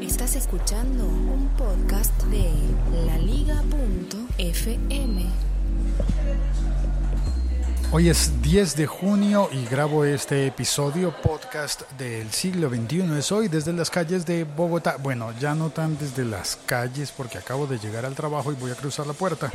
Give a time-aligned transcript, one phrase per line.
[0.00, 2.50] Estás escuchando un podcast de
[3.06, 3.64] laliga.fm.
[7.92, 13.18] Hoy es 10 de junio y grabo este episodio podcast del siglo XXI.
[13.18, 14.96] Es hoy desde las calles de Bogotá.
[15.00, 18.72] Bueno, ya no tan desde las calles porque acabo de llegar al trabajo y voy
[18.72, 19.52] a cruzar la puerta.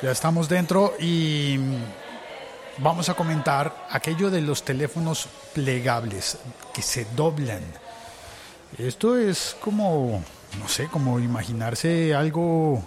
[0.00, 1.58] Ya estamos dentro y
[2.78, 6.38] vamos a comentar aquello de los teléfonos plegables
[6.72, 7.62] que se doblan.
[8.78, 10.22] Esto es como,
[10.60, 12.80] no sé, como imaginarse algo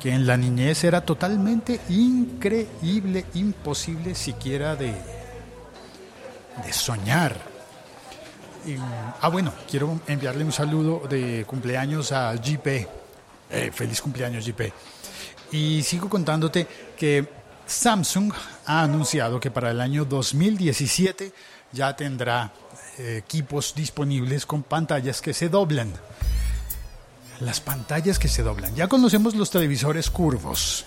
[0.00, 4.94] que en la niñez era totalmente increíble, imposible siquiera de,
[6.64, 7.36] de soñar.
[9.20, 13.03] ah, bueno, quiero enviarle un saludo de cumpleaños a JP.
[13.50, 14.72] Eh, feliz cumpleaños, JP.
[15.52, 16.66] Y sigo contándote
[16.96, 17.28] que
[17.66, 18.32] Samsung
[18.66, 21.32] ha anunciado que para el año 2017
[21.72, 22.52] ya tendrá
[22.98, 25.92] eh, equipos disponibles con pantallas que se doblan.
[27.40, 28.74] Las pantallas que se doblan.
[28.74, 30.84] Ya conocemos los televisores curvos.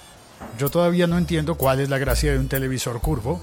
[0.57, 3.41] Yo todavía no entiendo cuál es la gracia de un televisor curvo.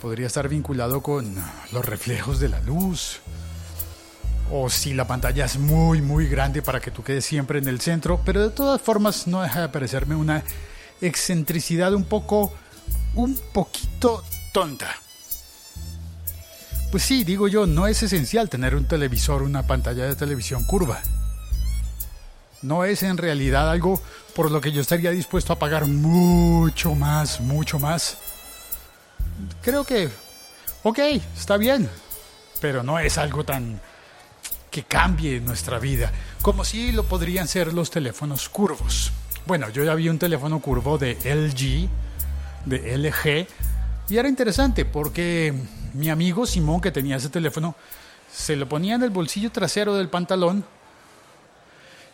[0.00, 1.34] Podría estar vinculado con
[1.70, 3.20] los reflejos de la luz.
[4.54, 7.80] O si la pantalla es muy, muy grande para que tú quedes siempre en el
[7.80, 8.20] centro.
[8.22, 10.44] Pero de todas formas no deja de parecerme una
[11.00, 12.52] excentricidad un poco,
[13.14, 14.94] un poquito tonta.
[16.90, 21.00] Pues sí, digo yo, no es esencial tener un televisor, una pantalla de televisión curva.
[22.60, 24.02] No es en realidad algo
[24.36, 28.18] por lo que yo estaría dispuesto a pagar mucho más, mucho más.
[29.62, 30.10] Creo que,
[30.82, 30.98] ok,
[31.34, 31.88] está bien,
[32.60, 33.80] pero no es algo tan
[34.72, 39.12] que cambie nuestra vida, como si lo podrían ser los teléfonos curvos.
[39.46, 41.88] Bueno, yo ya vi un teléfono curvo de LG,
[42.64, 43.46] de LG,
[44.08, 45.54] y era interesante porque
[45.92, 47.76] mi amigo Simón, que tenía ese teléfono,
[48.32, 50.64] se lo ponía en el bolsillo trasero del pantalón.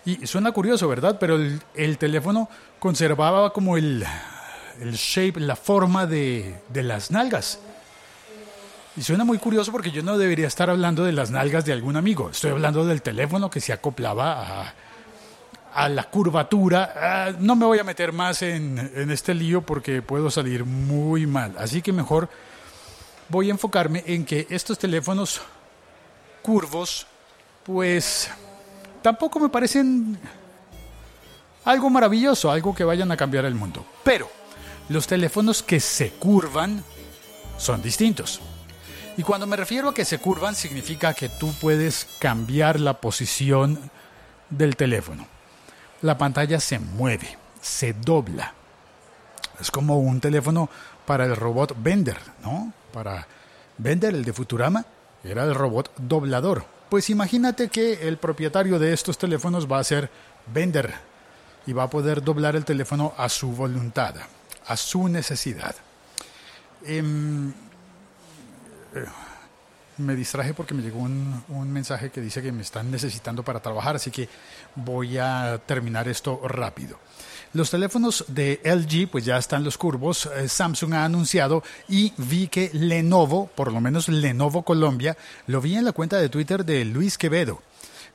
[0.05, 1.17] Y suena curioso, ¿verdad?
[1.21, 1.39] Pero
[1.75, 2.49] el, teléfono
[2.81, 4.05] conservaba como el,
[4.81, 7.61] el shape, la forma de, de las nalgas.
[8.99, 11.97] Y suena muy curioso porque yo no debería estar hablando de las nalgas de algún
[11.97, 12.31] amigo.
[12.31, 14.75] Estoy hablando del teléfono que se acoplaba
[15.73, 16.95] a, la curvatura.
[16.97, 21.29] Ah, no me voy a meter más en, en, este lío porque puedo salir muy
[21.29, 21.55] mal.
[21.59, 22.29] Así que mejor
[23.29, 25.43] voy a enfocarme en que estos teléfonos
[26.43, 27.07] curvos,
[27.63, 28.29] pues
[29.01, 30.19] tampoco me parecen
[31.65, 33.87] algo maravilloso, algo que vayan a cambiar el mundo.
[34.03, 34.29] Pero
[34.89, 36.83] los teléfonos que se curvan
[37.59, 38.41] son distintos.
[39.19, 43.91] Y cuando me refiero a que se curvan, significa que tú puedes cambiar la posición
[44.49, 45.27] del teléfono
[46.03, 48.55] la pantalla se mueve, se dobla.
[49.61, 50.69] Es como un teléfono
[51.07, 52.73] para el robot Bender, ¿no?
[52.93, 53.27] Para
[53.79, 54.85] Bender, el de Futurama,
[55.25, 56.65] era el robot doblador.
[56.89, 60.11] Pues imagínate que el propietario de estos teléfonos va a ser
[60.53, 60.95] Bender
[61.67, 64.15] y va a poder doblar el teléfono a su voluntad,
[64.67, 65.75] a su necesidad.
[66.85, 67.53] Em,
[68.99, 69.07] eh,
[69.99, 73.97] me distraje porque me llegó un, mensaje que dice que me están necesitando para trabajar,
[73.97, 74.29] así que
[74.77, 76.99] voy a terminar esto rápido.
[77.55, 80.27] Los teléfonos de LG, pues ya están los curvos.
[80.37, 85.17] Eh, Samsung ha anunciado y vi que Lenovo, por lo menos Lenovo Colombia,
[85.47, 87.63] lo vi en la cuenta de Twitter de Luis Quevedo,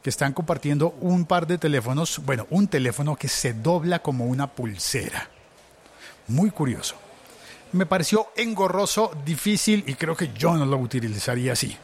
[0.01, 4.47] que están compartiendo un par de teléfonos, bueno, un teléfono que se dobla como una
[4.47, 5.29] pulsera.
[6.27, 7.02] Muy curioso
[7.73, 11.75] me pareció engorroso, difícil y creo que yo no lo utilizaría así.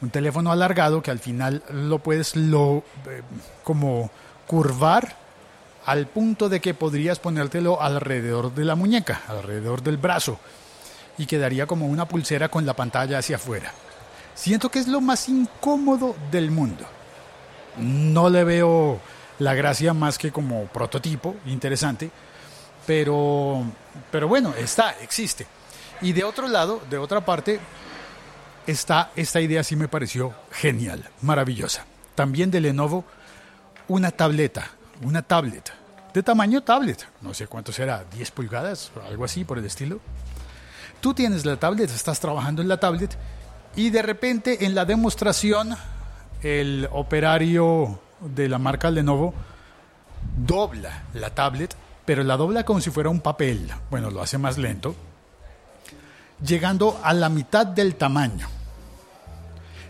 [0.00, 3.22] Un teléfono alargado que al final lo puedes lo, eh,
[3.62, 4.10] como
[4.46, 5.16] curvar
[5.86, 10.38] al punto de que podrías ponértelo alrededor de la muñeca, alrededor del brazo
[11.18, 13.72] y quedaría como una pulsera con la pantalla hacia afuera.
[14.34, 16.84] Siento que es lo más incómodo del mundo.
[17.78, 19.00] No le veo
[19.38, 22.10] la gracia más que como prototipo, interesante,
[22.86, 23.64] pero,
[24.10, 25.46] pero bueno, está, existe.
[26.00, 27.60] Y de otro lado, de otra parte,
[28.66, 31.86] está esta idea sí me pareció genial, maravillosa.
[32.14, 33.04] También de Lenovo,
[33.88, 34.70] una tableta,
[35.02, 35.72] una tablet,
[36.12, 40.00] de tamaño tablet, no sé cuánto será, 10 pulgadas, algo así por el estilo.
[41.00, 43.16] Tú tienes la tablet, estás trabajando en la tablet
[43.76, 45.76] y de repente en la demostración
[46.42, 49.34] el operario de la marca Lenovo
[50.36, 53.70] dobla la tablet pero la dobla como si fuera un papel.
[53.90, 54.94] Bueno, lo hace más lento,
[56.44, 58.48] llegando a la mitad del tamaño.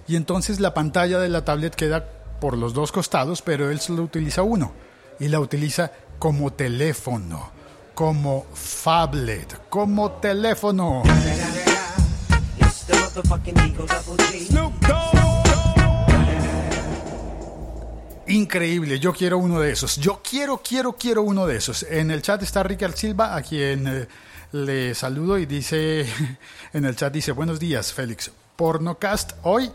[0.06, 2.04] Y entonces la pantalla de la tablet queda
[2.40, 4.72] por los dos costados, pero él solo utiliza uno
[5.18, 7.52] y la utiliza como teléfono.
[7.94, 11.04] como phablet, como teléfono.
[18.34, 19.94] Increíble, yo quiero uno de esos.
[19.96, 21.84] Yo quiero, quiero, quiero uno de esos.
[21.84, 24.08] En el chat está Ricardo Silva, a quien eh,
[24.50, 26.04] le saludo y dice,
[26.72, 28.32] en el chat dice, buenos días, Félix.
[28.56, 29.70] Pornocast hoy,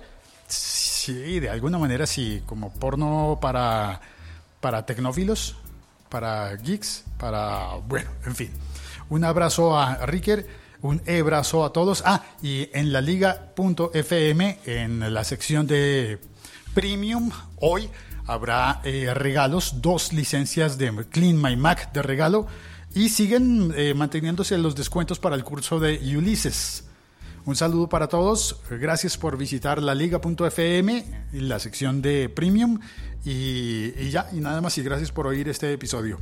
[0.45, 4.01] sí, de alguna manera sí, como porno para,
[4.59, 5.55] para tecnófilos,
[6.09, 8.51] para geeks, para, bueno, en fin.
[9.09, 10.45] Un abrazo a Ricker,
[10.81, 12.03] un abrazo a todos.
[12.05, 16.19] Ah, y en la liga.fm, en la sección de
[16.73, 17.89] Premium, hoy
[18.29, 22.45] habrá eh, regalos, dos licencias de Clean My Mac de regalo
[22.93, 26.85] y siguen eh, manteniéndose los descuentos para el curso de Ulises.
[27.45, 32.79] Un saludo para todos, gracias por visitar la liga.fm, la sección de Premium
[33.25, 36.21] y, ya, y nada más y gracias por oír este episodio.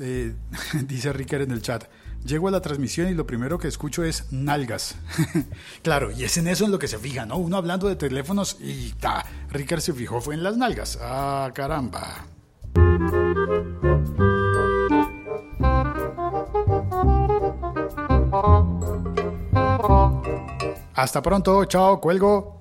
[0.00, 0.34] Eh,
[0.88, 1.84] dice Ricker en el chat.
[2.24, 4.96] Llego a la transmisión y lo primero que escucho es nalgas.
[5.82, 7.36] claro, y es en eso en lo que se fija, ¿no?
[7.36, 10.98] Uno hablando de teléfonos y ta, Ricker se fijó fue en las nalgas.
[11.00, 12.26] Ah, caramba.
[20.94, 22.54] Hasta pronto, chao, cuelgo.